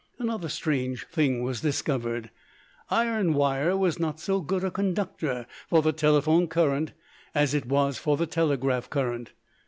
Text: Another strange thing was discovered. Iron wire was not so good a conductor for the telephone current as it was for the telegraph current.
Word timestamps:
Another 0.17 0.49
strange 0.49 1.05
thing 1.09 1.43
was 1.43 1.61
discovered. 1.61 2.31
Iron 2.89 3.35
wire 3.35 3.77
was 3.77 3.99
not 3.99 4.19
so 4.19 4.39
good 4.41 4.63
a 4.63 4.71
conductor 4.71 5.45
for 5.67 5.83
the 5.83 5.93
telephone 5.93 6.47
current 6.47 6.93
as 7.35 7.53
it 7.53 7.67
was 7.67 7.99
for 7.99 8.17
the 8.17 8.25
telegraph 8.25 8.89
current. 8.89 9.33